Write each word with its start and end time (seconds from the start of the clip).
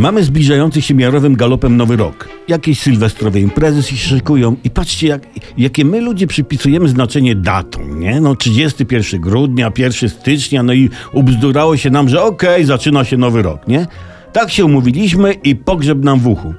Mamy 0.00 0.24
zbliżający 0.24 0.82
się 0.82 0.94
miarowym 0.94 1.36
galopem 1.36 1.76
nowy 1.76 1.96
rok. 1.96 2.28
Jakieś 2.48 2.80
sylwestrowe 2.80 3.40
imprezy 3.40 3.82
się 3.82 3.96
szykują 3.96 4.56
i 4.64 4.70
patrzcie, 4.70 5.06
jak, 5.06 5.26
jakie 5.58 5.84
my 5.84 6.00
ludzie 6.00 6.26
przypisujemy 6.26 6.88
znaczenie 6.88 7.34
datom, 7.34 8.00
nie? 8.00 8.20
No 8.20 8.36
31 8.36 9.20
grudnia, 9.20 9.72
1 9.78 10.08
stycznia, 10.10 10.62
no 10.62 10.72
i 10.72 10.90
ubzdurało 11.12 11.76
się 11.76 11.90
nam, 11.90 12.08
że 12.08 12.22
okej, 12.22 12.64
zaczyna 12.64 13.04
się 13.04 13.16
nowy 13.16 13.42
rok, 13.42 13.68
nie? 13.68 13.86
Tak 14.32 14.50
się 14.50 14.64
umówiliśmy 14.64 15.32
i 15.32 15.56
pogrzeb 15.56 16.04
nam 16.04 16.20
w 16.20 16.26
uchu. 16.26 16.54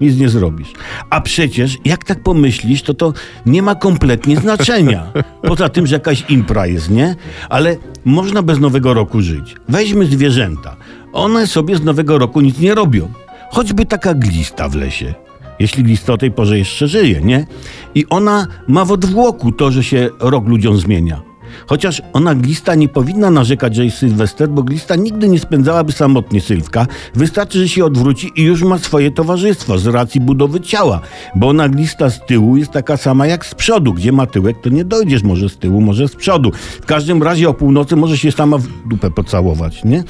Nic 0.00 0.18
nie 0.18 0.28
zrobisz. 0.28 0.72
A 1.10 1.20
przecież, 1.20 1.76
jak 1.84 2.04
tak 2.04 2.22
pomyślisz, 2.22 2.82
to 2.82 2.94
to 2.94 3.12
nie 3.46 3.62
ma 3.62 3.74
kompletnie 3.74 4.36
znaczenia. 4.46 5.12
Poza 5.42 5.68
tym, 5.68 5.86
że 5.86 5.94
jakaś 5.96 6.24
impra 6.28 6.66
jest, 6.66 6.90
nie? 6.90 7.16
Ale 7.48 7.76
można 8.04 8.42
bez 8.42 8.60
nowego 8.60 8.94
roku 8.94 9.20
żyć. 9.20 9.56
Weźmy 9.68 10.06
zwierzęta. 10.06 10.76
One 11.16 11.46
sobie 11.46 11.76
z 11.76 11.82
nowego 11.82 12.18
roku 12.18 12.40
nic 12.40 12.58
nie 12.58 12.74
robią. 12.74 13.08
Choćby 13.50 13.86
taka 13.86 14.14
glista 14.14 14.68
w 14.68 14.74
lesie. 14.74 15.14
Jeśli 15.58 15.84
glista 15.84 16.12
o 16.12 16.18
tej 16.18 16.30
porze 16.30 16.58
jeszcze 16.58 16.88
żyje, 16.88 17.20
nie? 17.20 17.46
I 17.94 18.06
ona 18.10 18.46
ma 18.68 18.84
w 18.84 18.92
odwłoku 18.92 19.52
to, 19.52 19.70
że 19.70 19.84
się 19.84 20.10
rok 20.20 20.48
ludziom 20.48 20.76
zmienia. 20.76 21.20
Chociaż 21.66 22.02
ona 22.12 22.34
glista 22.34 22.74
nie 22.74 22.88
powinna 22.88 23.30
narzekać, 23.30 23.74
że 23.74 23.84
jest 23.84 23.98
Sylwester, 23.98 24.48
bo 24.48 24.62
glista 24.62 24.96
nigdy 24.96 25.28
nie 25.28 25.38
spędzałaby 25.38 25.92
samotnie 25.92 26.40
Sylwka. 26.40 26.86
Wystarczy, 27.14 27.58
że 27.58 27.68
się 27.68 27.84
odwróci 27.84 28.30
i 28.36 28.42
już 28.42 28.62
ma 28.62 28.78
swoje 28.78 29.10
towarzystwo 29.10 29.78
z 29.78 29.86
racji 29.86 30.20
budowy 30.20 30.60
ciała. 30.60 31.00
Bo 31.34 31.48
ona 31.48 31.68
glista 31.68 32.10
z 32.10 32.26
tyłu 32.26 32.56
jest 32.56 32.70
taka 32.70 32.96
sama 32.96 33.26
jak 33.26 33.46
z 33.46 33.54
przodu. 33.54 33.92
Gdzie 33.92 34.12
ma 34.12 34.26
tyłek, 34.26 34.60
to 34.60 34.68
nie 34.68 34.84
dojdziesz 34.84 35.22
może 35.22 35.48
z 35.48 35.56
tyłu, 35.56 35.80
może 35.80 36.08
z 36.08 36.16
przodu. 36.16 36.52
W 36.82 36.86
każdym 36.86 37.22
razie 37.22 37.48
o 37.48 37.54
północy 37.54 37.96
może 37.96 38.18
się 38.18 38.32
sama 38.32 38.58
w 38.58 38.88
dupę 38.88 39.10
pocałować, 39.10 39.84
nie? 39.84 40.04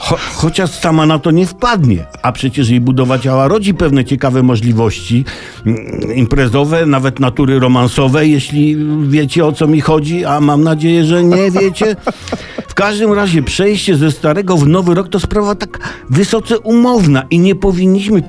Cho, 0.00 0.16
chociaż 0.34 0.70
sama 0.70 1.06
na 1.06 1.18
to 1.18 1.30
nie 1.30 1.46
wpadnie. 1.46 2.06
A 2.22 2.32
przecież 2.32 2.68
jej 2.68 2.80
budowa 2.80 3.18
ciała 3.18 3.48
rodzi 3.48 3.74
pewne 3.74 4.04
ciekawe 4.04 4.42
możliwości 4.42 5.24
mm, 5.66 6.14
imprezowe, 6.14 6.86
nawet 6.86 7.20
natury 7.20 7.58
romansowej, 7.58 8.32
jeśli 8.32 8.76
wiecie 9.08 9.46
o 9.46 9.52
co 9.52 9.66
mi 9.66 9.80
chodzi, 9.80 10.24
a 10.24 10.40
mam 10.40 10.64
nadzieję, 10.64 11.04
że 11.04 11.24
nie 11.24 11.50
wiecie. 11.50 11.96
W 12.68 12.74
każdym 12.74 13.12
razie 13.12 13.42
przejście 13.42 13.96
ze 13.96 14.10
starego 14.10 14.56
w 14.56 14.68
nowy 14.68 14.94
rok 14.94 15.08
to 15.08 15.20
sprawa 15.20 15.54
tak 15.54 15.78
wysoce 16.10 16.58
umowna 16.58 17.22
i 17.30 17.38
nie 17.38 17.54
powinniśmy 17.54 18.22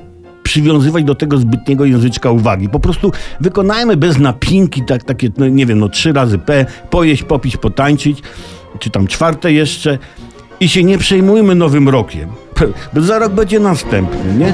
przywiązywać 0.44 1.04
do 1.04 1.16
tego 1.16 1.38
zbytniego 1.38 1.86
języczka 1.86 2.32
uwagi. 2.32 2.70
Po 2.70 2.80
prostu 2.80 3.12
wykonajmy 3.40 3.98
bez 3.98 4.18
napinki 4.18 4.82
tak, 4.86 5.04
takie, 5.04 5.30
no, 5.38 5.48
nie 5.48 5.66
wiem, 5.66 5.80
no 5.80 5.90
trzy 5.90 6.14
razy 6.14 6.38
P, 6.38 6.66
pojeść, 6.90 7.24
popić, 7.24 7.58
potańczyć, 7.58 8.22
czy 8.80 8.90
tam 8.90 9.08
czwarte 9.08 9.54
jeszcze 9.54 9.98
i 10.62 10.70
się 10.70 10.84
nie 10.84 10.98
przejmujmy 10.98 11.56
nowym 11.56 11.90
rokiem. 11.90 12.30
Za 12.98 13.20
rok 13.20 13.34
będzie 13.34 13.60
następny, 13.60 14.34
nie? 14.38 14.54